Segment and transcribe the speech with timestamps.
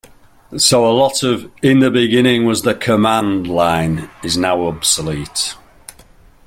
[0.57, 5.53] So a lot of "In the Beginning...was the Command Line" is now obsolete.